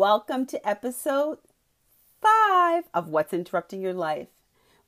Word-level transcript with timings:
Welcome 0.00 0.46
to 0.46 0.66
episode 0.66 1.40
five 2.22 2.84
of 2.94 3.08
What's 3.08 3.34
Interrupting 3.34 3.82
Your 3.82 3.92
Life. 3.92 4.28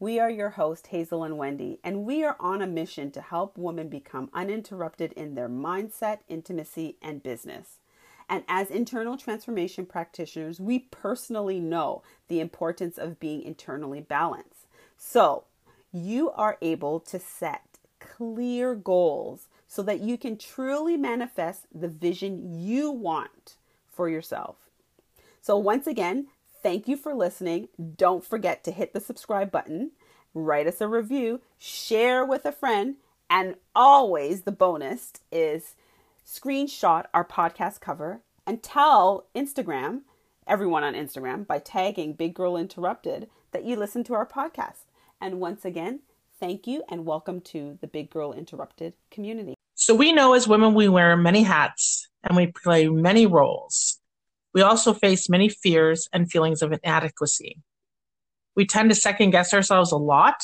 We 0.00 0.18
are 0.18 0.30
your 0.30 0.48
host, 0.48 0.86
Hazel 0.86 1.22
and 1.22 1.36
Wendy, 1.36 1.80
and 1.84 2.06
we 2.06 2.24
are 2.24 2.34
on 2.40 2.62
a 2.62 2.66
mission 2.66 3.10
to 3.10 3.20
help 3.20 3.58
women 3.58 3.90
become 3.90 4.30
uninterrupted 4.32 5.12
in 5.12 5.34
their 5.34 5.50
mindset, 5.50 6.20
intimacy, 6.30 6.96
and 7.02 7.22
business. 7.22 7.80
And 8.26 8.42
as 8.48 8.70
internal 8.70 9.18
transformation 9.18 9.84
practitioners, 9.84 10.58
we 10.58 10.78
personally 10.78 11.60
know 11.60 12.02
the 12.28 12.40
importance 12.40 12.96
of 12.96 13.20
being 13.20 13.42
internally 13.42 14.00
balanced. 14.00 14.66
So 14.96 15.44
you 15.92 16.30
are 16.30 16.56
able 16.62 17.00
to 17.00 17.18
set 17.18 17.80
clear 18.00 18.74
goals 18.74 19.48
so 19.68 19.82
that 19.82 20.00
you 20.00 20.16
can 20.16 20.38
truly 20.38 20.96
manifest 20.96 21.66
the 21.70 21.88
vision 21.88 22.62
you 22.62 22.90
want 22.90 23.56
for 23.90 24.08
yourself. 24.08 24.56
So, 25.44 25.56
once 25.56 25.88
again, 25.88 26.28
thank 26.62 26.86
you 26.86 26.96
for 26.96 27.12
listening. 27.12 27.66
Don't 27.96 28.24
forget 28.24 28.62
to 28.62 28.70
hit 28.70 28.92
the 28.92 29.00
subscribe 29.00 29.50
button, 29.50 29.90
write 30.34 30.68
us 30.68 30.80
a 30.80 30.86
review, 30.86 31.40
share 31.58 32.24
with 32.24 32.46
a 32.46 32.52
friend, 32.52 32.94
and 33.28 33.56
always 33.74 34.42
the 34.42 34.52
bonus 34.52 35.14
is 35.32 35.74
screenshot 36.24 37.06
our 37.12 37.24
podcast 37.24 37.80
cover 37.80 38.20
and 38.46 38.62
tell 38.62 39.26
Instagram, 39.34 40.02
everyone 40.46 40.84
on 40.84 40.94
Instagram, 40.94 41.44
by 41.44 41.58
tagging 41.58 42.12
Big 42.12 42.34
Girl 42.34 42.56
Interrupted 42.56 43.28
that 43.50 43.64
you 43.64 43.74
listen 43.74 44.04
to 44.04 44.14
our 44.14 44.26
podcast. 44.26 44.84
And 45.20 45.40
once 45.40 45.64
again, 45.64 46.02
thank 46.38 46.68
you 46.68 46.84
and 46.88 47.04
welcome 47.04 47.40
to 47.40 47.78
the 47.80 47.88
Big 47.88 48.10
Girl 48.10 48.32
Interrupted 48.32 48.92
community. 49.10 49.56
So, 49.74 49.96
we 49.96 50.12
know 50.12 50.34
as 50.34 50.46
women 50.46 50.74
we 50.74 50.88
wear 50.88 51.16
many 51.16 51.42
hats 51.42 52.06
and 52.22 52.36
we 52.36 52.52
play 52.62 52.88
many 52.88 53.26
roles. 53.26 53.98
We 54.54 54.62
also 54.62 54.92
face 54.92 55.28
many 55.28 55.48
fears 55.48 56.08
and 56.12 56.30
feelings 56.30 56.62
of 56.62 56.72
inadequacy. 56.72 57.58
We 58.54 58.66
tend 58.66 58.90
to 58.90 58.94
second 58.94 59.30
guess 59.30 59.54
ourselves 59.54 59.92
a 59.92 59.96
lot, 59.96 60.40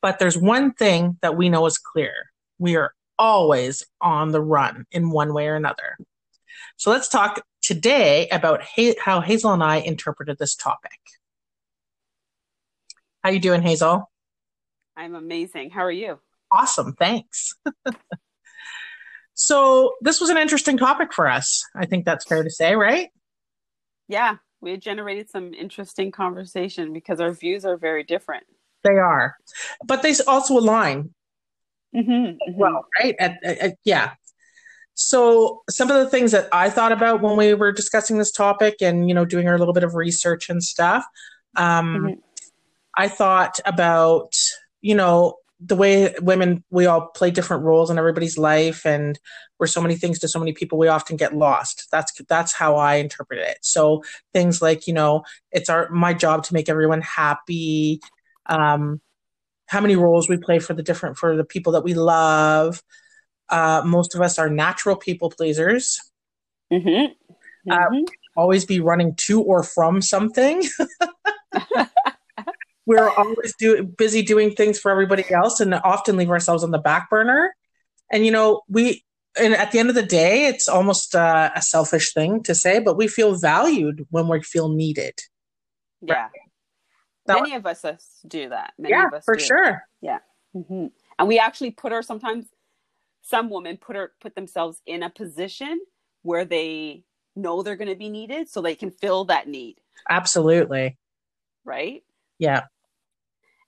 but 0.00 0.18
there's 0.18 0.38
one 0.38 0.72
thing 0.72 1.18
that 1.20 1.36
we 1.36 1.48
know 1.48 1.66
is 1.66 1.78
clear. 1.78 2.14
We 2.58 2.76
are 2.76 2.94
always 3.18 3.84
on 4.00 4.32
the 4.32 4.40
run 4.40 4.86
in 4.90 5.10
one 5.10 5.34
way 5.34 5.48
or 5.48 5.56
another. 5.56 5.98
So 6.76 6.90
let's 6.90 7.08
talk 7.08 7.42
today 7.60 8.28
about 8.28 8.62
how 8.98 9.20
Hazel 9.20 9.52
and 9.52 9.62
I 9.62 9.76
interpreted 9.76 10.38
this 10.38 10.54
topic. 10.54 10.98
How 13.22 13.30
are 13.30 13.32
you 13.32 13.40
doing, 13.40 13.62
Hazel? 13.62 14.10
I'm 14.96 15.14
amazing. 15.14 15.70
How 15.70 15.82
are 15.82 15.92
you? 15.92 16.18
Awesome, 16.50 16.94
thanks. 16.94 17.54
So 19.40 19.94
this 20.00 20.20
was 20.20 20.30
an 20.30 20.36
interesting 20.36 20.76
topic 20.76 21.12
for 21.12 21.28
us. 21.28 21.64
I 21.76 21.86
think 21.86 22.04
that's 22.04 22.24
fair 22.24 22.42
to 22.42 22.50
say, 22.50 22.74
right? 22.74 23.08
Yeah, 24.08 24.34
we 24.60 24.76
generated 24.78 25.30
some 25.30 25.54
interesting 25.54 26.10
conversation 26.10 26.92
because 26.92 27.20
our 27.20 27.30
views 27.32 27.64
are 27.64 27.76
very 27.76 28.02
different. 28.02 28.42
They 28.82 28.94
are, 28.94 29.36
but 29.86 30.02
they 30.02 30.12
also 30.26 30.58
align. 30.58 31.14
Mm-hmm, 31.94 32.10
mm-hmm. 32.10 32.58
Well, 32.58 32.84
right? 32.98 33.14
At, 33.20 33.38
at, 33.44 33.58
at, 33.58 33.74
yeah. 33.84 34.14
So 34.94 35.62
some 35.70 35.88
of 35.88 35.96
the 35.98 36.10
things 36.10 36.32
that 36.32 36.48
I 36.52 36.68
thought 36.68 36.90
about 36.90 37.22
when 37.22 37.36
we 37.36 37.54
were 37.54 37.70
discussing 37.70 38.18
this 38.18 38.32
topic 38.32 38.82
and 38.82 39.08
you 39.08 39.14
know 39.14 39.24
doing 39.24 39.46
our 39.46 39.56
little 39.56 39.74
bit 39.74 39.84
of 39.84 39.94
research 39.94 40.50
and 40.50 40.60
stuff, 40.60 41.04
um, 41.56 41.96
mm-hmm. 41.96 42.20
I 42.96 43.06
thought 43.06 43.60
about 43.64 44.32
you 44.80 44.96
know 44.96 45.36
the 45.60 45.76
way 45.76 46.14
women 46.20 46.62
we 46.70 46.86
all 46.86 47.08
play 47.08 47.30
different 47.30 47.64
roles 47.64 47.90
in 47.90 47.98
everybody's 47.98 48.38
life 48.38 48.86
and 48.86 49.18
we're 49.58 49.66
so 49.66 49.80
many 49.80 49.96
things 49.96 50.20
to 50.20 50.28
so 50.28 50.38
many 50.38 50.52
people 50.52 50.78
we 50.78 50.86
often 50.88 51.16
get 51.16 51.34
lost. 51.34 51.88
That's 51.90 52.12
that's 52.28 52.52
how 52.52 52.76
i 52.76 52.96
interpret 52.96 53.40
it. 53.40 53.58
So 53.62 54.04
things 54.32 54.62
like 54.62 54.86
you 54.86 54.92
know 54.92 55.24
it's 55.50 55.68
our 55.68 55.88
my 55.90 56.14
job 56.14 56.44
to 56.44 56.54
make 56.54 56.68
everyone 56.68 57.00
happy. 57.00 58.00
Um 58.46 59.00
how 59.66 59.80
many 59.80 59.96
roles 59.96 60.28
we 60.28 60.36
play 60.36 60.60
for 60.60 60.74
the 60.74 60.82
different 60.82 61.18
for 61.18 61.36
the 61.36 61.44
people 61.44 61.72
that 61.72 61.84
we 61.84 61.94
love. 61.94 62.82
Uh 63.48 63.82
most 63.84 64.14
of 64.14 64.20
us 64.20 64.38
are 64.38 64.48
natural 64.48 64.96
people 64.96 65.30
pleasers. 65.30 66.00
Mm-hmm. 66.72 67.12
Uh, 67.70 67.76
mm-hmm. 67.76 67.94
Uh, 67.96 68.06
always 68.36 68.64
be 68.64 68.78
running 68.78 69.14
to 69.16 69.42
or 69.42 69.64
from 69.64 70.00
something 70.00 70.62
we're 72.88 73.10
always 73.10 73.54
do, 73.58 73.84
busy 73.84 74.22
doing 74.22 74.50
things 74.52 74.80
for 74.80 74.90
everybody 74.90 75.22
else 75.30 75.60
and 75.60 75.74
often 75.74 76.16
leave 76.16 76.30
ourselves 76.30 76.64
on 76.64 76.70
the 76.70 76.78
back 76.78 77.10
burner. 77.10 77.54
And, 78.10 78.24
you 78.24 78.32
know, 78.32 78.62
we, 78.66 79.04
and 79.38 79.52
at 79.52 79.72
the 79.72 79.78
end 79.78 79.90
of 79.90 79.94
the 79.94 80.02
day, 80.02 80.46
it's 80.46 80.68
almost 80.68 81.14
uh, 81.14 81.50
a 81.54 81.60
selfish 81.60 82.14
thing 82.14 82.42
to 82.44 82.54
say, 82.54 82.78
but 82.78 82.96
we 82.96 83.06
feel 83.06 83.36
valued 83.36 84.06
when 84.08 84.26
we 84.26 84.42
feel 84.42 84.70
needed. 84.70 85.12
Yeah. 86.00 86.28
Right? 87.28 87.42
Many 87.42 87.56
of 87.56 87.66
us 87.66 87.84
do 88.26 88.48
that. 88.48 88.72
Many 88.78 88.94
yeah, 88.94 89.10
for 89.22 89.38
sure. 89.38 89.64
That. 89.64 89.80
Yeah. 90.00 90.18
Mm-hmm. 90.56 90.86
And 91.18 91.28
we 91.28 91.38
actually 91.38 91.72
put 91.72 91.92
her 91.92 92.00
sometimes, 92.00 92.46
some 93.20 93.50
women 93.50 93.76
put 93.76 93.96
her, 93.96 94.12
put 94.18 94.34
themselves 94.34 94.80
in 94.86 95.02
a 95.02 95.10
position 95.10 95.78
where 96.22 96.46
they 96.46 97.04
know 97.36 97.62
they're 97.62 97.76
going 97.76 97.90
to 97.90 97.96
be 97.96 98.08
needed 98.08 98.48
so 98.48 98.62
they 98.62 98.74
can 98.74 98.90
fill 98.90 99.26
that 99.26 99.46
need. 99.46 99.76
Absolutely. 100.08 100.96
Right? 101.66 102.02
Yeah. 102.38 102.62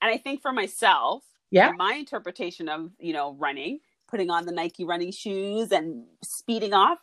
And 0.00 0.10
I 0.10 0.16
think 0.16 0.42
for 0.42 0.52
myself, 0.52 1.24
yeah, 1.50 1.72
my 1.76 1.94
interpretation 1.94 2.68
of 2.68 2.90
you 2.98 3.12
know 3.12 3.34
running, 3.38 3.80
putting 4.08 4.30
on 4.30 4.46
the 4.46 4.52
Nike 4.52 4.84
running 4.84 5.12
shoes 5.12 5.72
and 5.72 6.04
speeding 6.22 6.72
off 6.72 6.98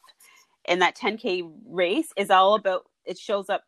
in 0.67 0.79
that 0.79 0.97
10k 0.97 1.49
race 1.67 2.09
is 2.17 2.29
all 2.29 2.55
about. 2.55 2.85
It 3.05 3.17
shows 3.17 3.49
up. 3.49 3.63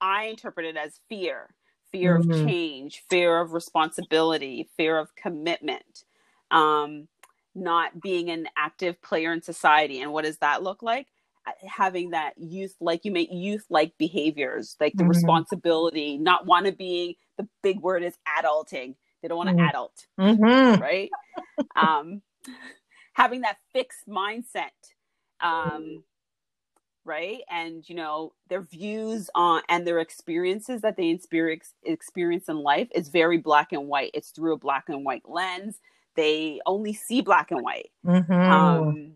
I 0.00 0.24
interpret 0.24 0.66
it 0.66 0.76
as 0.76 1.00
fear, 1.08 1.54
fear 1.90 2.18
mm-hmm. 2.18 2.30
of 2.30 2.46
change, 2.46 3.04
fear 3.08 3.40
of 3.40 3.52
responsibility, 3.52 4.68
fear 4.76 4.98
of 4.98 5.14
commitment, 5.14 6.04
um, 6.50 7.08
not 7.54 8.00
being 8.00 8.30
an 8.30 8.48
active 8.56 9.00
player 9.02 9.32
in 9.32 9.40
society. 9.40 10.00
And 10.00 10.12
what 10.12 10.24
does 10.24 10.38
that 10.38 10.62
look 10.62 10.82
like? 10.82 11.06
Having 11.66 12.10
that 12.10 12.32
youth 12.36 12.74
like 12.80 13.04
you 13.04 13.10
make 13.10 13.28
youth 13.30 13.64
like 13.68 13.92
behaviors 13.98 14.76
like 14.80 14.92
the 14.94 15.02
mm-hmm. 15.02 15.10
responsibility 15.10 16.16
not 16.16 16.46
want 16.46 16.66
to 16.66 16.72
be 16.72 17.18
the 17.36 17.46
big 17.62 17.80
word 17.80 18.02
is 18.02 18.16
adulting 18.38 18.94
they 19.20 19.28
don't 19.28 19.38
want 19.38 19.48
to 19.48 19.54
mm-hmm. 19.54 19.68
adult 19.68 20.06
mm-hmm. 20.18 20.80
right 20.80 21.10
um 21.76 22.22
having 23.12 23.42
that 23.42 23.58
fixed 23.72 24.08
mindset 24.08 24.70
um 25.40 26.02
right 27.04 27.40
and 27.50 27.88
you 27.88 27.94
know 27.94 28.32
their 28.48 28.62
views 28.62 29.28
on 29.34 29.62
and 29.68 29.86
their 29.86 29.98
experiences 30.00 30.80
that 30.80 30.96
they 30.96 31.08
experience 31.08 31.74
experience 31.84 32.48
in 32.48 32.56
life 32.56 32.88
is 32.94 33.08
very 33.08 33.38
black 33.38 33.72
and 33.72 33.86
white 33.86 34.10
it's 34.14 34.30
through 34.30 34.54
a 34.54 34.58
black 34.58 34.84
and 34.88 35.04
white 35.04 35.22
lens 35.26 35.78
they 36.16 36.60
only 36.66 36.92
see 36.92 37.20
black 37.20 37.50
and 37.50 37.62
white 37.62 37.90
mm-hmm. 38.06 38.32
um 38.32 39.12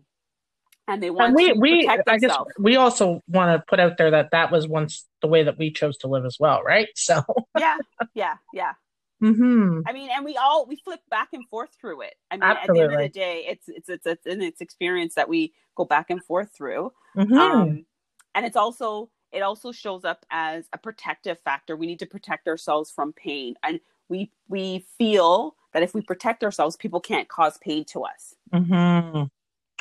and 0.89 1.03
they 1.03 1.09
want 1.09 1.27
and 1.27 1.35
we, 1.35 1.53
to 1.53 1.59
we, 1.59 1.85
protect 1.85 2.09
I 2.09 2.17
guess 2.17 2.35
we 2.57 2.75
also 2.75 3.21
want 3.27 3.57
to 3.57 3.63
put 3.67 3.79
out 3.79 3.97
there 3.97 4.11
that 4.11 4.31
that 4.31 4.51
was 4.51 4.67
once 4.67 5.05
the 5.21 5.27
way 5.27 5.43
that 5.43 5.57
we 5.57 5.71
chose 5.71 5.97
to 5.97 6.07
live 6.07 6.25
as 6.25 6.37
well, 6.39 6.63
right? 6.63 6.87
So 6.95 7.23
yeah, 7.59 7.77
yeah, 8.13 8.35
yeah. 8.53 8.73
Mm-hmm. 9.21 9.81
I 9.85 9.93
mean, 9.93 10.09
and 10.11 10.25
we 10.25 10.37
all 10.37 10.65
we 10.65 10.77
flip 10.77 11.01
back 11.09 11.29
and 11.33 11.47
forth 11.49 11.69
through 11.79 12.01
it. 12.01 12.15
I 12.31 12.35
mean, 12.35 12.43
Absolutely. 12.43 12.71
at 12.71 12.75
the 12.75 12.83
end 12.83 12.93
of 12.93 12.99
the 13.13 13.19
day, 13.19 13.45
it's 13.47 13.65
it's 13.67 13.89
it's 13.89 14.05
it's 14.05 14.25
an 14.25 14.41
it's 14.41 14.61
experience 14.61 15.15
that 15.15 15.29
we 15.29 15.53
go 15.75 15.85
back 15.85 16.09
and 16.09 16.23
forth 16.23 16.51
through. 16.55 16.91
Mm-hmm. 17.15 17.37
Um, 17.37 17.85
and 18.33 18.45
it's 18.45 18.57
also 18.57 19.09
it 19.31 19.41
also 19.41 19.71
shows 19.71 20.05
up 20.05 20.25
as 20.31 20.67
a 20.73 20.77
protective 20.77 21.37
factor. 21.39 21.75
We 21.75 21.85
need 21.85 21.99
to 21.99 22.07
protect 22.07 22.47
ourselves 22.47 22.89
from 22.89 23.13
pain, 23.13 23.55
and 23.61 23.79
we 24.07 24.31
we 24.47 24.85
feel 24.97 25.55
that 25.73 25.83
if 25.83 25.93
we 25.93 26.01
protect 26.01 26.43
ourselves, 26.43 26.75
people 26.77 26.99
can't 26.99 27.27
cause 27.27 27.59
pain 27.59 27.85
to 27.85 28.03
us. 28.03 28.33
Mm-hmm 28.51 29.25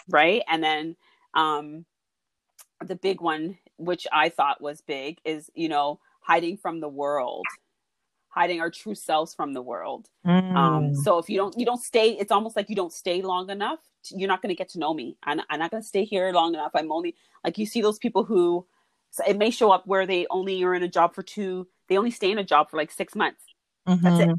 right? 0.08 0.42
And 0.48 0.62
then 0.62 0.96
um, 1.34 1.84
the 2.84 2.96
big 2.96 3.20
one, 3.20 3.58
which 3.76 4.06
I 4.12 4.28
thought 4.28 4.60
was 4.60 4.80
big, 4.80 5.18
is 5.24 5.50
you 5.54 5.68
know 5.68 6.00
hiding 6.20 6.56
from 6.56 6.80
the 6.80 6.88
world, 6.88 7.44
hiding 8.28 8.60
our 8.60 8.70
true 8.70 8.94
selves 8.94 9.34
from 9.34 9.52
the 9.52 9.62
world. 9.62 10.08
Mm. 10.26 10.54
Um, 10.54 10.94
so 10.94 11.18
if 11.18 11.28
you 11.28 11.36
don't 11.36 11.56
you 11.58 11.66
don't 11.66 11.82
stay, 11.82 12.10
it's 12.10 12.32
almost 12.32 12.56
like 12.56 12.68
you 12.68 12.76
don't 12.76 12.92
stay 12.92 13.22
long 13.22 13.50
enough. 13.50 13.80
You're 14.10 14.28
not 14.28 14.42
going 14.42 14.50
to 14.50 14.58
get 14.58 14.70
to 14.70 14.78
know 14.78 14.94
me. 14.94 15.16
I'm, 15.24 15.40
I'm 15.50 15.58
not 15.58 15.70
going 15.70 15.82
to 15.82 15.88
stay 15.88 16.04
here 16.04 16.32
long 16.32 16.54
enough. 16.54 16.70
I'm 16.74 16.90
only 16.92 17.14
like 17.44 17.58
you 17.58 17.66
see 17.66 17.82
those 17.82 17.98
people 17.98 18.24
who 18.24 18.66
so 19.10 19.24
it 19.26 19.38
may 19.38 19.50
show 19.50 19.70
up 19.70 19.86
where 19.86 20.06
they 20.06 20.26
only 20.30 20.62
are 20.64 20.74
in 20.74 20.82
a 20.82 20.88
job 20.88 21.14
for 21.14 21.22
two. 21.22 21.66
They 21.88 21.96
only 21.96 22.10
stay 22.10 22.30
in 22.30 22.38
a 22.38 22.44
job 22.44 22.70
for 22.70 22.76
like 22.76 22.90
six 22.90 23.14
months. 23.14 23.42
Mm-hmm. 23.88 24.04
That's 24.04 24.20
it, 24.20 24.38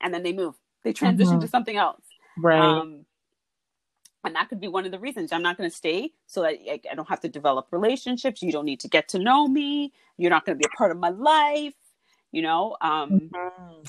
and 0.00 0.12
then 0.12 0.22
they 0.22 0.32
move. 0.32 0.54
They 0.82 0.92
transition 0.92 1.34
mm-hmm. 1.34 1.42
to 1.42 1.48
something 1.48 1.76
else. 1.76 2.02
Right. 2.36 2.58
Um, 2.58 3.04
and 4.24 4.34
that 4.34 4.48
could 4.48 4.60
be 4.60 4.68
one 4.68 4.84
of 4.84 4.92
the 4.92 4.98
reasons 4.98 5.32
i'm 5.32 5.42
not 5.42 5.56
going 5.56 5.68
to 5.68 5.74
stay 5.74 6.12
so 6.26 6.42
that 6.42 6.54
I, 6.68 6.80
I, 6.90 6.94
don't 6.94 7.08
have 7.08 7.20
to 7.20 7.28
develop 7.28 7.68
relationships 7.70 8.42
you 8.42 8.52
don't 8.52 8.64
need 8.64 8.80
to 8.80 8.88
get 8.88 9.08
to 9.08 9.18
know 9.18 9.48
me 9.48 9.92
you're 10.16 10.30
not 10.30 10.44
going 10.44 10.58
to 10.58 10.62
be 10.62 10.70
a 10.72 10.76
part 10.76 10.90
of 10.90 10.98
my 10.98 11.10
life 11.10 11.74
you 12.32 12.42
know 12.42 12.76
um 12.80 13.30
mm-hmm. 13.34 13.82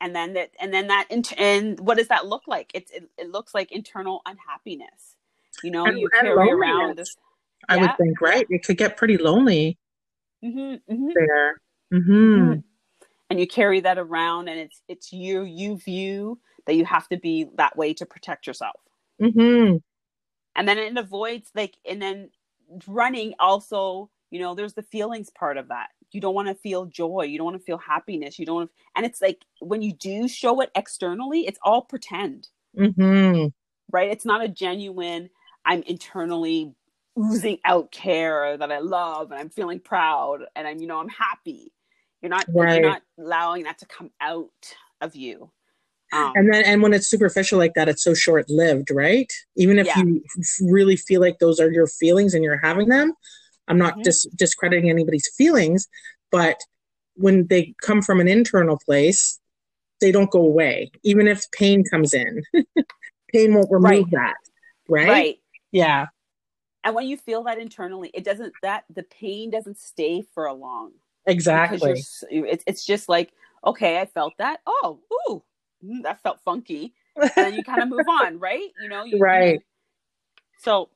and 0.00 0.14
then 0.14 0.34
that 0.34 0.50
and 0.60 0.72
then 0.72 0.88
that 0.88 1.08
and 1.36 1.78
what 1.80 1.98
does 1.98 2.08
that 2.08 2.26
look 2.26 2.42
like 2.46 2.70
it, 2.74 2.90
it, 2.92 3.08
it 3.18 3.30
looks 3.30 3.54
like 3.54 3.72
internal 3.72 4.22
unhappiness 4.26 5.16
you 5.62 5.70
know 5.70 5.84
and, 5.84 5.98
you 5.98 6.08
carry 6.08 6.50
around 6.50 6.96
this 6.96 7.16
i 7.68 7.76
would 7.76 7.96
think 7.96 8.20
right 8.20 8.46
it 8.50 8.64
could 8.64 8.76
get 8.76 8.96
pretty 8.96 9.18
lonely 9.18 9.78
mm-hmm, 10.44 10.92
mm-hmm. 10.92 11.10
there. 11.14 11.60
Mm-hmm. 11.92 12.60
And 13.30 13.40
you 13.40 13.46
carry 13.46 13.80
that 13.80 13.98
around, 13.98 14.48
and 14.48 14.58
it's 14.58 14.82
it's 14.88 15.12
you. 15.12 15.42
You 15.42 15.76
view 15.76 16.38
that 16.66 16.74
you 16.74 16.84
have 16.84 17.08
to 17.08 17.18
be 17.18 17.46
that 17.56 17.76
way 17.76 17.92
to 17.94 18.06
protect 18.06 18.46
yourself. 18.46 18.76
Mm-hmm. 19.20 19.76
And 20.56 20.68
then 20.68 20.78
it 20.78 20.96
avoids 20.96 21.50
like, 21.54 21.76
and 21.88 22.00
then 22.00 22.30
running 22.86 23.34
also. 23.38 24.10
You 24.30 24.40
know, 24.40 24.54
there's 24.54 24.74
the 24.74 24.82
feelings 24.82 25.30
part 25.30 25.56
of 25.56 25.68
that. 25.68 25.88
You 26.10 26.20
don't 26.20 26.34
want 26.34 26.48
to 26.48 26.54
feel 26.54 26.84
joy. 26.84 27.22
You 27.22 27.38
don't 27.38 27.46
want 27.46 27.56
to 27.56 27.64
feel 27.64 27.78
happiness. 27.78 28.38
You 28.38 28.44
don't. 28.44 28.70
And 28.94 29.06
it's 29.06 29.22
like 29.22 29.42
when 29.60 29.80
you 29.80 29.94
do 29.94 30.28
show 30.28 30.60
it 30.60 30.70
externally, 30.74 31.46
it's 31.46 31.58
all 31.62 31.82
pretend. 31.82 32.48
Mm-hmm. 32.78 33.46
Right? 33.90 34.10
It's 34.10 34.26
not 34.26 34.44
a 34.44 34.48
genuine. 34.48 35.30
I'm 35.64 35.82
internally 35.84 36.74
oozing 37.18 37.58
out 37.64 37.90
care 37.90 38.56
that 38.56 38.70
I 38.70 38.78
love 38.78 39.30
and 39.30 39.40
I'm 39.40 39.50
feeling 39.50 39.80
proud 39.80 40.40
and 40.54 40.66
I'm, 40.66 40.78
you 40.78 40.86
know, 40.86 41.00
I'm 41.00 41.08
happy. 41.08 41.72
You're 42.22 42.30
not 42.30 42.46
right. 42.52 42.80
you're 42.80 42.90
not 42.90 43.02
allowing 43.18 43.64
that 43.64 43.78
to 43.78 43.86
come 43.86 44.10
out 44.20 44.50
of 45.00 45.14
you. 45.16 45.50
Um, 46.12 46.32
and 46.34 46.52
then 46.52 46.64
and 46.64 46.82
when 46.82 46.94
it's 46.94 47.08
superficial 47.08 47.58
like 47.58 47.74
that, 47.74 47.88
it's 47.88 48.02
so 48.02 48.14
short 48.14 48.48
lived, 48.48 48.90
right? 48.90 49.30
Even 49.56 49.78
if 49.78 49.86
yeah. 49.86 49.98
you 49.98 50.22
really 50.62 50.96
feel 50.96 51.20
like 51.20 51.38
those 51.38 51.60
are 51.60 51.70
your 51.70 51.86
feelings 51.86 52.34
and 52.34 52.42
you're 52.42 52.60
having 52.62 52.88
them, 52.88 53.12
I'm 53.66 53.78
not 53.78 53.94
mm-hmm. 53.94 54.02
dis- 54.02 54.28
discrediting 54.34 54.88
anybody's 54.88 55.30
feelings, 55.36 55.86
but 56.30 56.56
when 57.14 57.46
they 57.48 57.74
come 57.82 58.00
from 58.00 58.20
an 58.20 58.28
internal 58.28 58.78
place, 58.78 59.38
they 60.00 60.12
don't 60.12 60.30
go 60.30 60.40
away. 60.40 60.90
Even 61.02 61.26
if 61.26 61.50
pain 61.50 61.84
comes 61.84 62.14
in, 62.14 62.42
pain 63.32 63.54
won't 63.54 63.70
remove 63.70 64.04
right. 64.04 64.10
that, 64.12 64.36
right? 64.88 65.08
Right. 65.08 65.38
Yeah 65.72 66.06
and 66.84 66.94
when 66.94 67.06
you 67.06 67.16
feel 67.16 67.42
that 67.44 67.58
internally 67.58 68.10
it 68.14 68.24
doesn't 68.24 68.52
that 68.62 68.84
the 68.94 69.02
pain 69.04 69.50
doesn't 69.50 69.78
stay 69.78 70.22
for 70.34 70.46
a 70.46 70.52
long 70.52 70.92
exactly 71.26 72.02
it's, 72.30 72.64
it's 72.66 72.84
just 72.84 73.08
like 73.08 73.32
okay 73.64 74.00
i 74.00 74.06
felt 74.06 74.32
that 74.38 74.60
oh 74.66 75.00
ooh 75.12 75.42
mm, 75.84 76.02
that 76.02 76.22
felt 76.22 76.40
funky 76.40 76.94
and 77.16 77.30
then 77.36 77.54
you 77.54 77.62
kind 77.62 77.82
of 77.82 77.88
move 77.88 78.06
on 78.08 78.38
right 78.38 78.70
you 78.82 78.88
know 78.88 79.04
you, 79.04 79.18
right 79.18 79.54
you, 79.54 79.60
so 80.58 80.88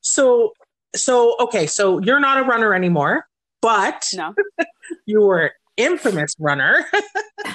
so 0.00 0.52
so 0.94 1.36
okay 1.40 1.66
so 1.66 1.98
you're 2.00 2.20
not 2.20 2.38
a 2.38 2.42
runner 2.42 2.74
anymore 2.74 3.26
but 3.60 4.06
no 4.14 4.34
you 5.06 5.20
were 5.20 5.52
infamous 5.76 6.34
runner 6.38 6.84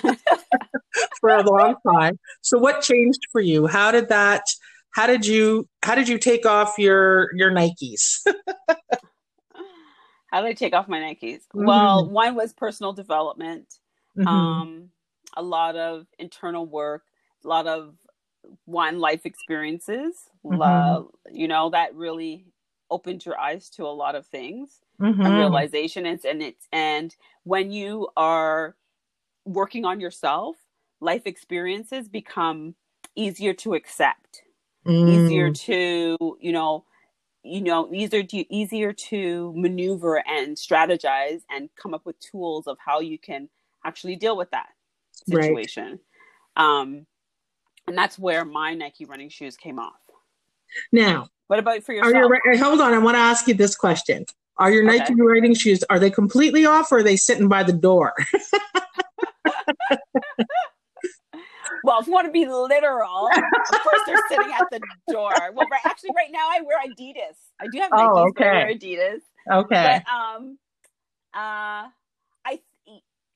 for 1.21 1.29
a 1.29 1.41
long 1.43 1.75
time 1.87 2.19
so 2.41 2.57
what 2.57 2.81
changed 2.81 3.21
for 3.31 3.39
you 3.39 3.65
how 3.65 3.91
did 3.91 4.09
that 4.09 4.43
how 4.91 5.07
did 5.07 5.25
you 5.25 5.67
how 5.83 5.95
did 5.95 6.07
you 6.07 6.17
take 6.17 6.45
off 6.45 6.75
your 6.77 7.29
your 7.35 7.51
Nikes? 7.51 8.21
how 10.31 10.41
did 10.41 10.49
I 10.49 10.53
take 10.53 10.73
off 10.73 10.87
my 10.87 10.99
Nikes? 10.99 11.41
Mm-hmm. 11.55 11.65
Well, 11.65 12.09
one 12.09 12.35
was 12.35 12.53
personal 12.53 12.93
development, 12.93 13.73
mm-hmm. 14.17 14.27
um, 14.27 14.89
a 15.35 15.41
lot 15.41 15.75
of 15.75 16.07
internal 16.17 16.65
work, 16.65 17.03
a 17.43 17.47
lot 17.47 17.67
of 17.67 17.95
one 18.65 18.99
life 18.99 19.25
experiences. 19.25 20.15
Mm-hmm. 20.45 20.61
Uh, 20.61 21.03
you 21.31 21.47
know 21.47 21.69
that 21.69 21.95
really 21.95 22.45
opened 22.91 23.25
your 23.25 23.39
eyes 23.39 23.69
to 23.69 23.85
a 23.85 23.87
lot 23.87 24.15
of 24.15 24.25
things 24.25 24.79
mm-hmm. 24.99 25.21
and 25.21 25.35
realization. 25.35 26.05
And, 26.05 26.23
and 26.25 26.41
it's 26.41 26.67
and 26.71 27.15
when 27.43 27.71
you 27.71 28.07
are 28.17 28.75
working 29.45 29.85
on 29.85 29.99
yourself, 29.99 30.55
life 31.01 31.23
experiences 31.25 32.07
become 32.07 32.75
easier 33.15 33.53
to 33.53 33.73
accept 33.73 34.43
mm. 34.85 35.09
easier 35.09 35.51
to 35.51 36.17
you 36.39 36.51
know 36.51 36.85
you 37.43 37.61
know 37.61 37.93
easier 37.93 38.23
to 38.23 38.53
easier 38.53 38.93
to 38.93 39.53
maneuver 39.55 40.23
and 40.27 40.57
strategize 40.57 41.41
and 41.49 41.69
come 41.75 41.93
up 41.93 42.05
with 42.05 42.19
tools 42.19 42.67
of 42.67 42.77
how 42.83 42.99
you 42.99 43.17
can 43.17 43.49
actually 43.85 44.15
deal 44.15 44.35
with 44.35 44.49
that 44.51 44.69
situation 45.25 45.99
right. 46.57 46.79
um 46.81 47.05
and 47.87 47.97
that's 47.97 48.17
where 48.17 48.45
my 48.45 48.73
nike 48.73 49.05
running 49.05 49.29
shoes 49.29 49.57
came 49.57 49.79
off 49.79 49.99
now 50.91 51.27
what 51.47 51.59
about 51.59 51.83
for 51.83 51.93
yourself 51.93 52.13
your, 52.45 52.57
hold 52.57 52.81
on 52.81 52.93
i 52.93 52.97
want 52.97 53.15
to 53.15 53.19
ask 53.19 53.47
you 53.47 53.53
this 53.53 53.75
question 53.75 54.25
are 54.57 54.71
your 54.71 54.87
okay. 54.87 54.99
nike 54.99 55.15
running 55.15 55.53
shoes 55.53 55.83
are 55.89 55.99
they 55.99 56.09
completely 56.09 56.65
off 56.65 56.91
or 56.91 56.99
are 56.99 57.03
they 57.03 57.17
sitting 57.17 57.47
by 57.47 57.63
the 57.63 57.73
door 57.73 58.13
well, 61.83 61.99
if 61.99 62.07
you 62.07 62.13
want 62.13 62.27
to 62.27 62.31
be 62.31 62.45
literal, 62.45 63.27
of 63.27 63.79
course 63.81 64.01
they're 64.05 64.21
sitting 64.29 64.51
at 64.51 64.65
the 64.71 64.79
door. 65.11 65.33
Well, 65.53 65.67
right, 65.71 65.81
actually, 65.85 66.11
right 66.15 66.31
now 66.31 66.47
I 66.49 66.61
wear 66.61 66.77
Adidas. 66.85 67.37
I 67.59 67.67
do 67.71 67.79
have 67.79 67.91
Nikes, 67.91 68.17
oh, 68.17 68.27
okay. 68.29 68.43
but 68.43 68.47
I 68.47 68.53
wear 68.53 68.75
Adidas. 68.75 69.21
Okay. 69.51 70.01
But 70.05 70.13
um, 70.13 70.57
uh, 71.33 71.87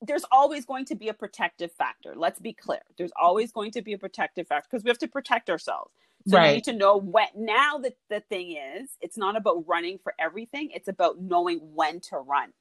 there's 0.05 0.25
always 0.31 0.65
going 0.65 0.85
to 0.85 0.95
be 0.95 1.09
a 1.09 1.13
protective 1.13 1.71
factor. 1.71 2.13
Let's 2.15 2.39
be 2.39 2.53
clear. 2.53 2.81
There's 2.97 3.11
always 3.19 3.51
going 3.51 3.71
to 3.71 3.81
be 3.81 3.94
a 3.94 3.97
protective 3.97 4.47
factor 4.47 4.67
because 4.69 4.83
we 4.83 4.89
have 4.89 4.97
to 5.00 5.07
protect 5.07 5.50
ourselves. 5.50 5.91
So 6.27 6.38
right. 6.38 6.50
you 6.50 6.53
need 6.55 6.63
to 6.65 6.73
know 6.73 6.97
when. 6.97 7.27
Now 7.35 7.79
that 7.79 7.94
the 8.09 8.21
thing 8.21 8.57
is, 8.57 8.89
it's 9.01 9.17
not 9.17 9.35
about 9.35 9.65
running 9.67 10.00
for 10.03 10.13
everything. 10.19 10.69
It's 10.73 10.88
about 10.88 11.21
knowing 11.21 11.59
when 11.59 12.00
to 12.09 12.17
run. 12.17 12.51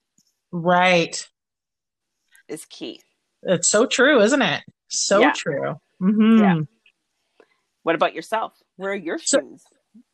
Right. 0.51 1.29
Is 2.49 2.65
key. 2.65 3.01
It's 3.43 3.69
so 3.69 3.87
true, 3.87 4.21
isn't 4.21 4.43
it? 4.43 4.63
So 4.89 5.21
yeah. 5.21 5.33
true. 5.35 5.75
Mm-hmm. 6.01 6.39
Yeah. 6.39 6.61
What 7.83 7.95
about 7.95 8.15
yourself? 8.15 8.53
Where 8.77 8.93
are 8.93 8.97
your 8.97 9.19
so, 9.19 9.41
shoes? 9.41 9.65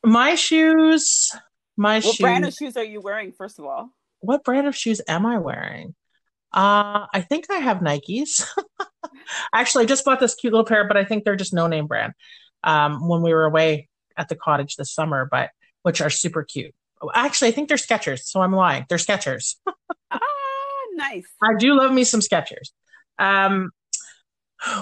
My 0.04 0.34
shoes. 0.34 1.30
My 1.76 1.96
what 1.96 2.04
shoes. 2.04 2.18
brand 2.18 2.44
of 2.44 2.54
shoes 2.54 2.76
are 2.76 2.84
you 2.84 3.00
wearing? 3.00 3.32
First 3.32 3.58
of 3.58 3.64
all, 3.64 3.90
what 4.20 4.44
brand 4.44 4.66
of 4.66 4.76
shoes 4.76 5.00
am 5.06 5.26
I 5.26 5.38
wearing? 5.38 5.94
Uh, 6.52 7.06
I 7.12 7.20
think 7.20 7.46
I 7.50 7.56
have 7.56 7.78
Nikes. 7.78 8.46
Actually, 9.54 9.84
I 9.84 9.86
just 9.86 10.04
bought 10.04 10.20
this 10.20 10.34
cute 10.34 10.52
little 10.52 10.64
pair, 10.64 10.86
but 10.86 10.96
I 10.96 11.04
think 11.04 11.24
they're 11.24 11.36
just 11.36 11.52
no 11.52 11.66
name 11.66 11.86
brand. 11.86 12.14
Um, 12.64 13.06
when 13.08 13.22
we 13.22 13.32
were 13.32 13.44
away 13.44 13.88
at 14.16 14.28
the 14.28 14.34
cottage 14.34 14.76
this 14.76 14.92
summer, 14.92 15.28
but 15.30 15.50
which 15.82 16.00
are 16.00 16.10
super 16.10 16.42
cute. 16.42 16.74
Actually, 17.14 17.48
I 17.48 17.50
think 17.52 17.68
they're 17.68 17.76
Skechers, 17.76 18.22
so 18.24 18.40
I'm 18.40 18.52
lying. 18.52 18.84
They're 18.88 18.98
Skechers. 18.98 19.56
ah, 20.10 20.18
nice. 20.94 21.26
I 21.42 21.54
do 21.58 21.74
love 21.74 21.92
me 21.92 22.02
some 22.04 22.20
Skechers. 22.20 22.70
Um, 23.18 23.70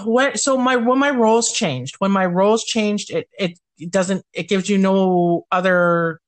when 0.05 0.37
so 0.37 0.57
my 0.57 0.75
when 0.75 0.97
my 0.97 1.11
roles 1.11 1.51
changed 1.51 1.95
when 1.99 2.11
my 2.11 2.25
roles 2.25 2.63
changed 2.63 3.11
it 3.11 3.29
it 3.37 3.59
doesn't 3.91 4.25
it 4.33 4.47
gives 4.49 4.69
you 4.69 4.77
no 4.77 5.45
other 5.51 6.19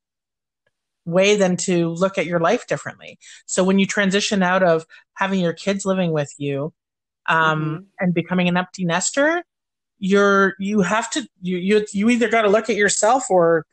way 1.12 1.36
than 1.36 1.58
to 1.58 1.90
look 1.90 2.18
at 2.18 2.26
your 2.26 2.40
life 2.40 2.68
differently 2.68 3.18
so 3.46 3.64
when 3.64 3.80
you 3.80 3.86
transition 3.86 4.44
out 4.44 4.64
of 4.64 4.86
having 5.14 5.40
your 5.40 5.54
kids 5.54 5.86
living 5.86 6.12
with 6.12 6.34
you 6.38 6.74
um 7.28 7.62
mm-hmm. 7.62 7.84
and 8.00 8.14
becoming 8.14 8.48
an 8.48 8.58
empty 8.58 8.86
nester 8.86 9.44
you're 9.98 10.56
you 10.60 10.82
have 10.82 11.10
to 11.10 11.28
you 11.42 11.58
you, 11.58 11.86
you 11.92 12.10
either 12.10 12.30
got 12.30 12.44
to 12.44 12.50
look 12.50 12.70
at 12.70 12.76
yourself 12.76 13.26
or 13.30 13.66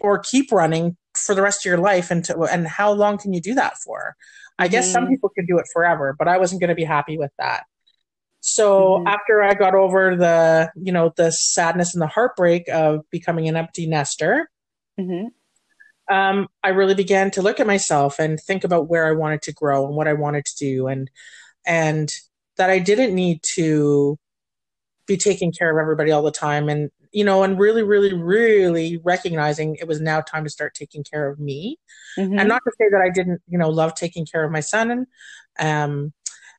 or 0.00 0.18
keep 0.18 0.50
running 0.50 0.96
for 1.14 1.34
the 1.34 1.42
rest 1.42 1.64
of 1.64 1.70
your 1.70 1.78
life 1.78 2.10
and 2.10 2.24
to, 2.24 2.40
and 2.42 2.66
how 2.66 2.92
long 2.92 3.18
can 3.18 3.32
you 3.32 3.40
do 3.40 3.54
that 3.54 3.76
for 3.78 4.16
i 4.58 4.64
mm-hmm. 4.64 4.72
guess 4.72 4.90
some 4.90 5.04
mm-hmm. 5.04 5.12
people 5.12 5.28
can 5.28 5.46
do 5.46 5.58
it 5.58 5.66
forever 5.72 6.14
but 6.18 6.28
i 6.28 6.38
wasn't 6.38 6.60
going 6.60 6.68
to 6.68 6.74
be 6.74 6.84
happy 6.84 7.16
with 7.16 7.30
that 7.38 7.64
so 8.40 8.98
mm-hmm. 8.98 9.06
after 9.08 9.42
I 9.42 9.54
got 9.54 9.74
over 9.74 10.16
the, 10.16 10.70
you 10.76 10.92
know, 10.92 11.12
the 11.16 11.30
sadness 11.32 11.94
and 11.94 12.02
the 12.02 12.06
heartbreak 12.06 12.68
of 12.68 13.08
becoming 13.10 13.48
an 13.48 13.56
empty 13.56 13.86
nester, 13.86 14.48
mm-hmm. 14.98 15.28
Um, 16.10 16.48
I 16.62 16.70
really 16.70 16.94
began 16.94 17.30
to 17.32 17.42
look 17.42 17.60
at 17.60 17.66
myself 17.66 18.18
and 18.18 18.40
think 18.40 18.64
about 18.64 18.88
where 18.88 19.06
I 19.06 19.12
wanted 19.12 19.42
to 19.42 19.52
grow 19.52 19.86
and 19.86 19.94
what 19.94 20.08
I 20.08 20.14
wanted 20.14 20.44
to 20.46 20.56
do, 20.56 20.86
and 20.86 21.10
and 21.66 22.12
that 22.56 22.70
I 22.70 22.78
didn't 22.78 23.14
need 23.14 23.42
to 23.54 24.18
be 25.06 25.16
taking 25.16 25.52
care 25.52 25.70
of 25.70 25.80
everybody 25.80 26.10
all 26.10 26.22
the 26.22 26.30
time, 26.30 26.68
and 26.68 26.90
you 27.12 27.24
know, 27.24 27.42
and 27.42 27.58
really, 27.58 27.82
really, 27.82 28.12
really 28.14 28.98
recognizing 29.04 29.76
it 29.76 29.88
was 29.88 30.00
now 30.00 30.20
time 30.20 30.44
to 30.44 30.50
start 30.50 30.74
taking 30.74 31.04
care 31.04 31.28
of 31.28 31.38
me, 31.38 31.78
mm-hmm. 32.18 32.38
and 32.38 32.48
not 32.48 32.62
to 32.64 32.72
say 32.78 32.88
that 32.90 33.00
I 33.00 33.10
didn't, 33.10 33.40
you 33.48 33.58
know, 33.58 33.70
love 33.70 33.94
taking 33.94 34.26
care 34.26 34.44
of 34.44 34.52
my 34.52 34.60
son 34.60 34.90
and. 34.90 35.06
Um, 35.60 36.12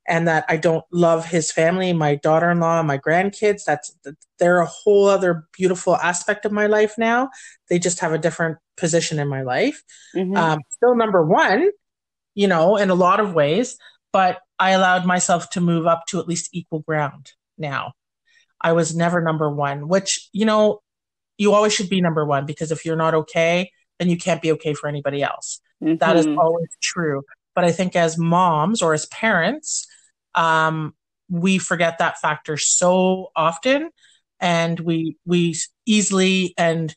and 0.10 0.28
that 0.28 0.44
I 0.50 0.58
don't 0.58 0.84
love 0.92 1.25
his 1.25 1.51
family, 1.51 1.94
my 1.94 2.16
daughter-in-law, 2.16 2.82
my 2.82 2.98
grandkids. 2.98 3.63
That's 3.63 3.96
they're 4.39 4.60
a 4.60 4.66
whole 4.66 5.08
other 5.08 5.46
beautiful 5.54 5.96
aspect 5.96 6.46
of 6.46 6.51
my 6.51 6.66
life 6.66 6.96
now. 6.98 7.30
They 7.70 7.78
just 7.78 8.00
have 8.00 8.12
a 8.12 8.18
different 8.18 8.58
position 8.75 9.20
in 9.20 9.28
my 9.28 9.44
life. 9.44 9.84
Mm-hmm. 10.16 10.36
Um, 10.36 10.60
still 10.70 10.96
number 10.96 11.24
one, 11.24 11.70
you 12.34 12.48
know, 12.48 12.75
in 12.75 12.89
a 12.89 12.96
lot 12.96 13.20
of 13.20 13.36
ways, 13.36 13.78
but 14.12 14.39
I 14.58 14.72
allowed 14.72 15.06
myself 15.06 15.51
to 15.51 15.62
move 15.62 15.86
up 15.86 16.06
to 16.10 16.20
at 16.20 16.28
least 16.28 16.50
equal 16.54 16.80
ground 16.80 17.32
now. 17.58 17.94
I 18.60 18.74
was 18.74 18.96
never 18.96 19.22
number 19.22 19.54
one, 19.54 19.88
which, 19.88 20.28
you 20.34 20.46
know, 20.46 20.82
you 21.38 21.54
always 21.54 21.72
should 21.72 21.89
be 21.89 22.01
number 22.01 22.25
one 22.25 22.46
because 22.46 22.72
if 22.72 22.84
you're 22.84 22.98
not 22.98 23.13
okay, 23.13 23.72
then 24.00 24.10
you 24.10 24.18
can't 24.18 24.42
be 24.42 24.51
okay 24.54 24.74
for 24.74 24.88
anybody 24.88 25.22
else. 25.22 25.62
Mm-hmm. 25.84 25.98
That 25.98 26.18
is 26.18 26.25
mm-hmm. 26.25 26.39
always 26.39 26.68
true. 26.82 27.22
But 27.54 27.63
I 27.63 27.72
think 27.72 27.96
as 27.96 28.18
moms 28.18 28.82
or 28.82 28.94
as 28.94 29.06
parents, 29.08 29.86
um, 30.36 30.93
we 31.29 31.57
forget 31.57 32.00
that 32.00 32.19
factor 32.19 32.57
so 32.57 33.31
often 33.36 33.89
and 34.39 34.79
we 34.79 35.17
we 35.25 35.55
easily 35.86 36.53
and 36.57 36.95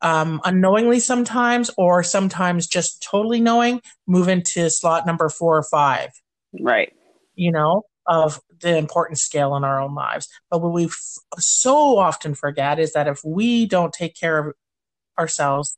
um, 0.00 0.40
unknowingly 0.44 1.00
sometimes, 1.00 1.70
or 1.76 2.02
sometimes 2.02 2.66
just 2.66 3.02
totally 3.02 3.40
knowing, 3.40 3.80
move 4.06 4.28
into 4.28 4.70
slot 4.70 5.06
number 5.06 5.28
four 5.28 5.56
or 5.56 5.64
five. 5.64 6.10
Right. 6.58 6.92
You 7.34 7.52
know, 7.52 7.82
of 8.06 8.40
the 8.60 8.76
important 8.76 9.18
scale 9.18 9.56
in 9.56 9.64
our 9.64 9.80
own 9.80 9.94
lives. 9.94 10.28
But 10.50 10.62
what 10.62 10.72
we 10.72 10.86
f- 10.86 11.18
so 11.38 11.98
often 11.98 12.34
forget 12.34 12.78
is 12.78 12.92
that 12.92 13.08
if 13.08 13.20
we 13.24 13.66
don't 13.66 13.92
take 13.92 14.14
care 14.14 14.38
of 14.38 14.54
ourselves, 15.18 15.76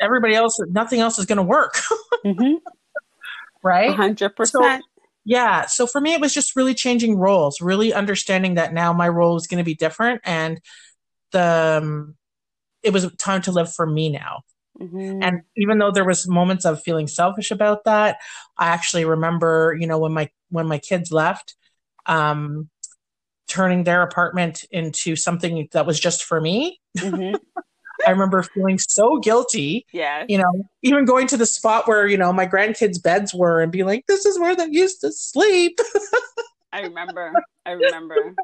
everybody 0.00 0.34
else, 0.34 0.58
nothing 0.68 1.00
else 1.00 1.18
is 1.18 1.26
going 1.26 1.36
to 1.36 1.42
work. 1.42 1.74
mm-hmm. 2.24 2.54
Right? 3.62 3.90
100%. 3.90 4.46
So, 4.46 4.80
yeah. 5.28 5.66
So 5.66 5.86
for 5.86 6.00
me, 6.00 6.14
it 6.14 6.22
was 6.22 6.32
just 6.32 6.56
really 6.56 6.72
changing 6.72 7.18
roles, 7.18 7.60
really 7.60 7.92
understanding 7.92 8.54
that 8.54 8.72
now 8.72 8.94
my 8.94 9.06
role 9.06 9.36
is 9.36 9.46
going 9.46 9.58
to 9.58 9.64
be 9.64 9.74
different. 9.74 10.22
And 10.24 10.58
the, 11.32 11.80
um, 11.82 12.16
it 12.82 12.94
was 12.94 13.12
time 13.16 13.42
to 13.42 13.52
live 13.52 13.70
for 13.70 13.86
me 13.86 14.08
now. 14.08 14.40
Mm-hmm. 14.80 15.22
And 15.22 15.42
even 15.54 15.76
though 15.76 15.90
there 15.90 16.06
was 16.06 16.26
moments 16.26 16.64
of 16.64 16.82
feeling 16.82 17.08
selfish 17.08 17.50
about 17.50 17.84
that, 17.84 18.16
I 18.56 18.68
actually 18.68 19.04
remember, 19.04 19.76
you 19.78 19.86
know, 19.86 19.98
when 19.98 20.14
my 20.14 20.30
when 20.48 20.66
my 20.66 20.78
kids 20.78 21.12
left, 21.12 21.56
um, 22.06 22.70
turning 23.48 23.84
their 23.84 24.00
apartment 24.00 24.64
into 24.70 25.14
something 25.14 25.68
that 25.72 25.84
was 25.84 26.00
just 26.00 26.24
for 26.24 26.40
me. 26.40 26.80
Mm-hmm. 26.96 27.34
I 28.08 28.10
remember 28.12 28.42
feeling 28.42 28.78
so 28.78 29.18
guilty. 29.18 29.84
Yeah. 29.92 30.24
You 30.30 30.38
know, 30.38 30.66
even 30.82 31.04
going 31.04 31.26
to 31.26 31.36
the 31.36 31.44
spot 31.44 31.86
where, 31.86 32.06
you 32.06 32.16
know, 32.16 32.32
my 32.32 32.46
grandkids' 32.46 33.02
beds 33.02 33.34
were 33.34 33.60
and 33.60 33.70
being 33.70 33.84
like, 33.84 34.06
this 34.06 34.24
is 34.24 34.38
where 34.38 34.56
they 34.56 34.66
used 34.70 35.02
to 35.02 35.12
sleep. 35.12 35.78
I 36.72 36.80
remember. 36.80 37.34
I 37.66 37.72
remember. 37.72 38.34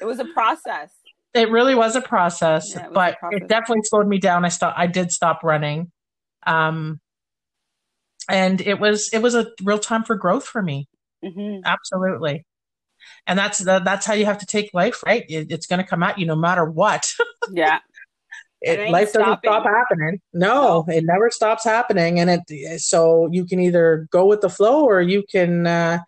it 0.00 0.04
was 0.04 0.18
a 0.18 0.24
process. 0.24 0.90
It 1.34 1.52
really 1.52 1.76
was 1.76 1.94
a 1.94 2.00
process, 2.00 2.74
yeah, 2.74 2.86
it 2.86 2.92
but 2.92 3.12
a 3.12 3.16
process. 3.18 3.42
it 3.42 3.48
definitely 3.48 3.84
slowed 3.84 4.08
me 4.08 4.18
down. 4.18 4.44
I 4.44 4.48
stopped, 4.48 4.76
I 4.76 4.88
did 4.88 5.12
stop 5.12 5.44
running. 5.44 5.92
Um, 6.44 6.98
and 8.28 8.60
it 8.60 8.80
was, 8.80 9.08
it 9.12 9.22
was 9.22 9.36
a 9.36 9.52
real 9.62 9.78
time 9.78 10.02
for 10.02 10.16
growth 10.16 10.46
for 10.46 10.62
me. 10.62 10.88
Mm-hmm. 11.24 11.60
Absolutely. 11.64 12.44
And 13.28 13.38
that's, 13.38 13.58
that's 13.58 14.04
how 14.04 14.14
you 14.14 14.24
have 14.24 14.38
to 14.38 14.46
take 14.46 14.74
life, 14.74 15.04
right? 15.06 15.24
It, 15.28 15.52
it's 15.52 15.66
going 15.66 15.80
to 15.80 15.86
come 15.86 16.02
at 16.02 16.18
you 16.18 16.26
no 16.26 16.34
matter 16.34 16.64
what. 16.64 17.12
yeah. 17.52 17.78
It, 18.60 18.90
life 18.90 19.12
doesn't 19.12 19.38
stop 19.38 19.64
happening. 19.64 20.20
No, 20.32 20.84
no, 20.86 20.92
it 20.92 21.04
never 21.04 21.30
stops 21.30 21.64
happening. 21.64 22.18
And 22.18 22.42
it, 22.48 22.80
so 22.80 23.28
you 23.30 23.44
can 23.44 23.60
either 23.60 24.08
go 24.10 24.26
with 24.26 24.40
the 24.40 24.50
flow 24.50 24.84
or 24.84 25.00
you 25.00 25.22
can, 25.30 25.66
uh, 25.66 25.98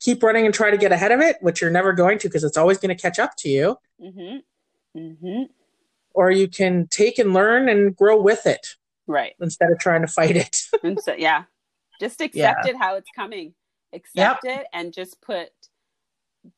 keep 0.00 0.22
running 0.22 0.44
and 0.44 0.54
try 0.54 0.70
to 0.70 0.76
get 0.76 0.92
ahead 0.92 1.12
of 1.12 1.20
it, 1.20 1.36
which 1.40 1.60
you're 1.60 1.70
never 1.70 1.92
going 1.92 2.18
to 2.18 2.28
because 2.28 2.44
it's 2.44 2.56
always 2.56 2.78
going 2.78 2.94
to 2.94 3.00
catch 3.00 3.18
up 3.18 3.32
to 3.38 3.48
you. 3.48 3.76
Mm-hmm. 4.00 4.98
Mm-hmm. 4.98 5.42
Or 6.14 6.30
you 6.30 6.48
can 6.48 6.86
take 6.88 7.18
and 7.18 7.34
learn 7.34 7.68
and 7.68 7.94
grow 7.94 8.20
with 8.20 8.46
it. 8.46 8.66
Right. 9.06 9.34
Instead 9.40 9.70
of 9.70 9.78
trying 9.78 10.02
to 10.02 10.06
fight 10.06 10.36
it. 10.36 10.56
so, 11.02 11.14
yeah. 11.14 11.44
Just 12.00 12.20
accept 12.20 12.66
yeah. 12.66 12.70
it 12.70 12.76
how 12.76 12.96
it's 12.96 13.10
coming. 13.14 13.54
Accept 13.92 14.44
yep. 14.44 14.60
it 14.60 14.66
and 14.72 14.92
just 14.92 15.20
put 15.22 15.50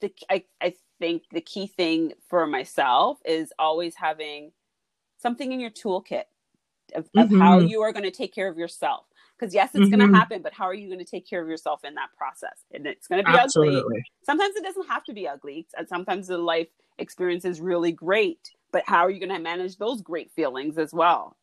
the 0.00 0.12
I, 0.28 0.44
I 0.60 0.74
think 0.98 1.22
the 1.30 1.40
key 1.40 1.66
thing 1.66 2.12
for 2.28 2.46
myself 2.46 3.18
is 3.24 3.52
always 3.58 3.94
having 3.94 4.52
something 5.18 5.52
in 5.52 5.60
your 5.60 5.70
toolkit 5.70 6.24
of, 6.94 7.08
of 7.16 7.26
mm-hmm. 7.28 7.40
how 7.40 7.58
you 7.58 7.82
are 7.82 7.92
going 7.92 8.04
to 8.04 8.10
take 8.10 8.34
care 8.34 8.48
of 8.48 8.58
yourself. 8.58 9.04
Because 9.38 9.54
yes, 9.54 9.70
it's 9.72 9.84
mm-hmm. 9.84 9.98
going 9.98 10.12
to 10.12 10.18
happen, 10.18 10.42
but 10.42 10.52
how 10.52 10.64
are 10.64 10.74
you 10.74 10.88
going 10.88 10.98
to 10.98 11.04
take 11.04 11.28
care 11.28 11.40
of 11.40 11.48
yourself 11.48 11.84
in 11.84 11.94
that 11.94 12.08
process? 12.16 12.64
And 12.72 12.86
it's 12.86 13.06
going 13.06 13.24
to 13.24 13.30
be 13.30 13.38
Absolutely. 13.38 13.78
ugly. 13.78 14.04
Sometimes 14.24 14.56
it 14.56 14.64
doesn't 14.64 14.88
have 14.88 15.04
to 15.04 15.12
be 15.12 15.28
ugly. 15.28 15.66
And 15.76 15.88
sometimes 15.88 16.26
the 16.26 16.38
life 16.38 16.68
experience 16.98 17.44
is 17.44 17.60
really 17.60 17.92
great, 17.92 18.50
but 18.72 18.82
how 18.86 18.98
are 18.98 19.10
you 19.10 19.20
going 19.20 19.32
to 19.32 19.38
manage 19.38 19.76
those 19.76 20.02
great 20.02 20.32
feelings 20.32 20.76
as 20.76 20.92
well? 20.92 21.36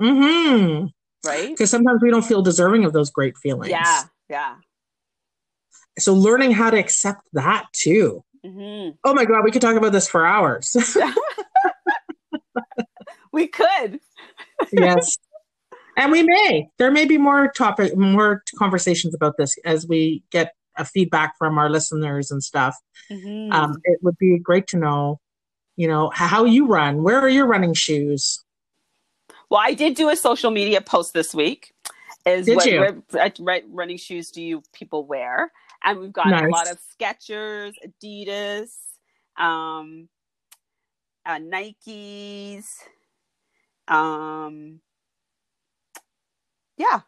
Hmm. 0.00 0.86
Right. 1.26 1.48
Because 1.50 1.70
sometimes 1.70 2.00
we 2.00 2.10
don't 2.10 2.24
feel 2.24 2.40
deserving 2.40 2.86
of 2.86 2.94
those 2.94 3.10
great 3.10 3.36
feelings. 3.36 3.70
Yeah. 3.70 4.02
Yeah. 4.30 4.54
So 5.98 6.14
learning 6.14 6.52
how 6.52 6.70
to 6.70 6.78
accept 6.78 7.22
that 7.34 7.66
too. 7.72 8.24
Mm-hmm. 8.44 8.96
Oh 9.04 9.14
my 9.14 9.24
God, 9.24 9.44
we 9.44 9.50
could 9.50 9.62
talk 9.62 9.76
about 9.76 9.92
this 9.92 10.08
for 10.08 10.24
hours. 10.26 10.74
we 13.36 13.46
could. 13.46 14.00
yes. 14.72 15.18
And 15.96 16.10
we 16.10 16.22
may. 16.22 16.68
There 16.78 16.90
may 16.90 17.04
be 17.04 17.18
more 17.18 17.52
topic, 17.52 17.96
more 17.96 18.42
conversations 18.58 19.14
about 19.14 19.36
this 19.36 19.56
as 19.64 19.86
we 19.86 20.24
get 20.30 20.54
a 20.76 20.84
feedback 20.84 21.36
from 21.38 21.58
our 21.58 21.70
listeners 21.70 22.30
and 22.30 22.42
stuff. 22.42 22.76
Mm-hmm. 23.10 23.52
Um, 23.52 23.76
it 23.84 23.98
would 24.02 24.18
be 24.18 24.38
great 24.38 24.66
to 24.68 24.78
know, 24.78 25.20
you 25.76 25.86
know, 25.86 26.10
how 26.14 26.44
you 26.44 26.66
run. 26.66 27.02
Where 27.02 27.18
are 27.20 27.28
your 27.28 27.46
running 27.46 27.74
shoes? 27.74 28.42
Well, 29.50 29.60
I 29.62 29.74
did 29.74 29.94
do 29.94 30.08
a 30.08 30.16
social 30.16 30.50
media 30.50 30.80
post 30.80 31.12
this 31.12 31.34
week. 31.34 31.72
Is 32.24 32.46
did 32.46 32.56
what, 32.56 32.66
you? 32.66 33.64
Running 33.70 33.98
shoes 33.98 34.30
do 34.30 34.42
you 34.42 34.62
people 34.72 35.06
wear? 35.06 35.52
And 35.84 36.00
we've 36.00 36.12
got 36.12 36.28
nice. 36.28 36.44
a 36.44 36.48
lot 36.48 36.70
of 36.70 36.78
Skechers, 36.98 37.72
Adidas, 37.86 38.70
um, 39.38 40.08
uh, 41.24 41.38
Nikes. 41.38 42.64
Um, 43.88 44.80
yeah, 46.76 47.00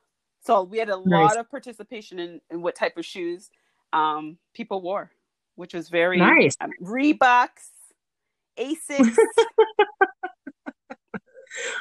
so 0.48 0.62
we 0.62 0.78
had 0.78 0.88
a 0.88 1.00
nice. 1.04 1.28
lot 1.28 1.36
of 1.36 1.50
participation 1.50 2.18
in, 2.18 2.40
in 2.50 2.62
what 2.62 2.74
type 2.74 2.96
of 2.96 3.04
shoes 3.04 3.50
um, 3.92 4.38
people 4.54 4.80
wore, 4.80 5.10
which 5.56 5.74
was 5.74 5.90
very 5.90 6.16
nice. 6.18 6.56
Um, 6.60 6.70
Reeboks, 6.82 7.68
Asics. 8.58 9.16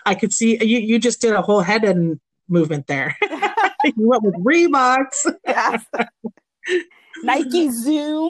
I 0.06 0.16
could 0.16 0.34
see 0.34 0.58
you. 0.64 0.80
You 0.80 1.00
just 1.00 1.22
did 1.22 1.34
a 1.34 1.42
whole 1.42 1.62
head 1.62 1.84
and 1.84 2.20
movement 2.50 2.88
there. 2.88 3.16
you 3.22 3.94
went 4.08 4.24
with 4.24 4.36
Reeboks. 4.36 5.34
yes. 5.46 5.86
Nike 7.24 7.70
Zooms, 7.86 8.30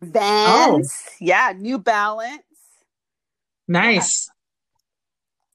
Vans. 0.00 0.92
Oh. 0.92 1.12
Yeah, 1.20 1.52
New 1.56 1.78
Balance. 1.78 2.42
Nice. 3.68 4.28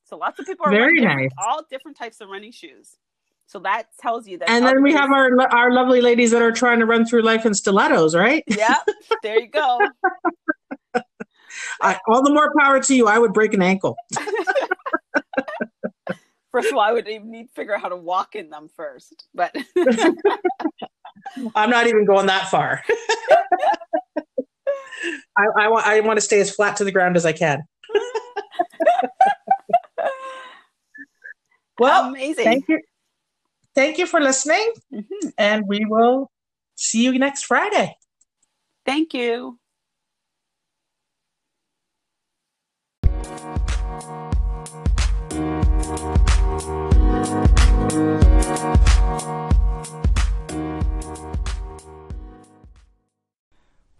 So 0.08 0.18
lots 0.18 0.40
of 0.40 0.46
people 0.46 0.66
are 0.66 0.72
very 0.72 1.02
nice. 1.02 1.32
All 1.38 1.64
different 1.70 1.98
types 1.98 2.22
of 2.22 2.30
running 2.30 2.54
shoes. 2.54 2.96
So 3.46 3.60
that 3.60 3.88
tells 4.00 4.26
you 4.28 4.38
that. 4.40 4.50
And 4.50 4.66
then 4.66 4.82
we 4.82 4.94
have 4.94 5.12
our 5.12 5.30
our 5.54 5.72
lovely 5.72 6.00
ladies 6.00 6.32
that 6.32 6.42
are 6.42 6.52
trying 6.52 6.80
to 6.80 6.86
run 6.86 7.06
through 7.06 7.24
life 7.24 7.46
in 7.46 7.54
stilettos, 7.54 8.16
right? 8.16 8.44
Yeah, 8.48 8.78
there 9.24 9.40
you 9.40 9.48
go. 9.48 9.80
I, 11.82 12.00
all 12.08 12.24
the 12.24 12.32
more 12.32 12.54
power 12.58 12.80
to 12.82 12.96
you. 12.96 13.08
I 13.08 13.20
would 13.20 13.34
break 13.34 13.54
an 13.54 13.62
ankle. 13.62 13.96
first 16.52 16.70
of 16.70 16.74
all, 16.74 16.80
I 16.80 16.92
would 16.92 17.08
even 17.08 17.30
need 17.30 17.48
to 17.48 17.54
figure 17.54 17.76
out 17.76 17.82
how 17.82 17.90
to 17.90 17.98
walk 17.98 18.36
in 18.36 18.50
them 18.50 18.70
first. 18.76 19.28
But 19.34 19.56
I'm 21.56 21.70
not 21.70 21.88
even 21.88 22.06
going 22.06 22.28
that 22.28 22.50
far. 22.50 22.84
I, 25.38 25.46
I 25.58 25.68
want 25.68 25.86
I 25.86 26.00
want 26.00 26.18
to 26.18 26.22
stay 26.22 26.40
as 26.40 26.50
flat 26.54 26.78
to 26.78 26.84
the 26.84 26.92
ground 26.92 27.18
as 27.18 27.26
I 27.26 27.34
can. 27.34 27.64
Well, 31.80 32.10
amazing. 32.10 32.46
Thank 32.46 32.70
you 32.70 32.80
thank 33.76 33.98
you 33.98 34.08
for 34.08 34.20
listening. 34.20 34.74
Mm-hmm. 34.94 35.30
And 35.38 35.68
we 35.68 35.86
will 35.86 36.32
see 36.76 37.04
you 37.04 37.18
next 37.18 37.46
Friday. 37.46 37.96
Thank 38.86 39.14
you. 39.14 39.60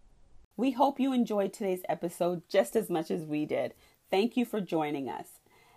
We 0.57 0.73
hope 0.73 0.99
you 0.99 1.13
enjoyed 1.13 1.53
today's 1.53 1.83
episode 1.89 2.43
just 2.49 2.75
as 2.77 2.89
much 2.89 3.11
as 3.11 3.25
we 3.25 3.45
did. 3.45 3.75
Thank 4.11 4.37
you 4.37 4.45
for 4.45 4.61
joining 4.61 5.09
us. 5.09 5.27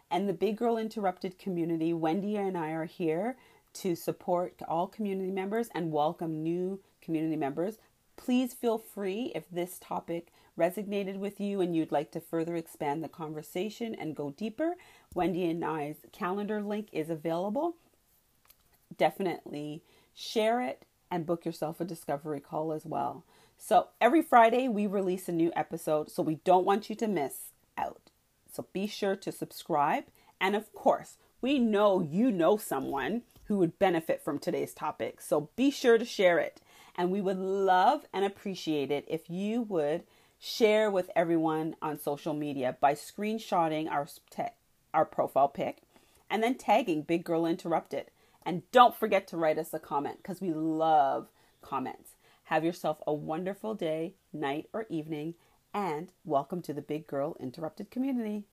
And 0.09 0.29
the 0.29 0.33
Big 0.33 0.57
Girl 0.57 0.77
Interrupted 0.77 1.37
community, 1.37 1.91
Wendy 1.93 2.37
and 2.37 2.57
I 2.57 2.71
are 2.71 2.85
here 2.85 3.35
to 3.73 3.95
support 3.95 4.61
all 4.67 4.87
community 4.87 5.31
members 5.31 5.69
and 5.75 5.91
welcome 5.91 6.41
new 6.43 6.79
community 7.01 7.35
members 7.35 7.77
Please 8.17 8.53
feel 8.53 8.77
free 8.77 9.31
if 9.35 9.43
this 9.49 9.77
topic 9.79 10.33
resonated 10.59 11.17
with 11.17 11.39
you 11.39 11.61
and 11.61 11.75
you'd 11.75 11.91
like 11.91 12.11
to 12.11 12.19
further 12.19 12.55
expand 12.55 13.03
the 13.03 13.07
conversation 13.07 13.95
and 13.95 14.15
go 14.15 14.31
deeper. 14.31 14.73
Wendy 15.13 15.45
and 15.45 15.63
I's 15.63 15.97
calendar 16.11 16.61
link 16.61 16.89
is 16.91 17.09
available. 17.09 17.75
Definitely 18.97 19.83
share 20.15 20.61
it 20.61 20.83
and 21.11 21.27
book 21.27 21.45
yourself 21.45 21.79
a 21.79 21.85
discovery 21.85 22.41
call 22.41 22.73
as 22.73 22.85
well. 22.85 23.23
So 23.57 23.87
every 23.99 24.21
Friday 24.21 24.67
we 24.67 24.87
release 24.87 25.27
a 25.27 25.33
new 25.33 25.51
episode, 25.55 26.09
so 26.09 26.23
we 26.23 26.35
don't 26.43 26.65
want 26.65 26.89
you 26.89 26.95
to 26.97 27.07
miss 27.07 27.51
out. 27.77 28.11
So 28.51 28.65
be 28.71 28.87
sure 28.87 29.15
to 29.15 29.31
subscribe. 29.31 30.05
And 30.39 30.55
of 30.55 30.73
course, 30.73 31.17
we 31.41 31.59
know 31.59 32.01
you 32.01 32.31
know 32.31 32.57
someone 32.57 33.23
who 33.45 33.57
would 33.57 33.79
benefit 33.79 34.21
from 34.21 34.39
today's 34.39 34.73
topic. 34.73 35.21
So 35.21 35.49
be 35.55 35.71
sure 35.71 35.97
to 35.97 36.05
share 36.05 36.39
it. 36.39 36.61
And 36.95 37.11
we 37.11 37.21
would 37.21 37.37
love 37.37 38.05
and 38.13 38.25
appreciate 38.25 38.91
it 38.91 39.05
if 39.07 39.29
you 39.29 39.61
would 39.63 40.03
share 40.39 40.89
with 40.89 41.09
everyone 41.15 41.75
on 41.81 41.99
social 41.99 42.33
media 42.33 42.77
by 42.79 42.93
screenshotting 42.93 43.89
our, 43.89 44.07
te- 44.29 44.53
our 44.93 45.05
profile 45.05 45.47
pic 45.47 45.81
and 46.29 46.43
then 46.43 46.55
tagging 46.55 47.01
Big 47.01 47.23
Girl 47.23 47.45
Interrupted. 47.45 48.11
And 48.45 48.69
don't 48.71 48.95
forget 48.95 49.27
to 49.27 49.37
write 49.37 49.57
us 49.57 49.73
a 49.73 49.79
comment 49.79 50.17
because 50.17 50.41
we 50.41 50.53
love 50.53 51.27
comments. 51.61 52.11
Have 52.47 52.63
yourself 52.63 52.99
a 53.05 53.13
wonderful 53.13 53.75
day, 53.75 54.13
night, 54.31 54.69
or 54.71 54.85
evening, 54.89 55.33
and 55.73 56.13
welcome 56.23 56.61
to 56.61 56.73
the 56.73 56.81
Big 56.81 57.05
Girl 57.05 57.35
Interrupted 57.41 57.91
community. 57.91 58.45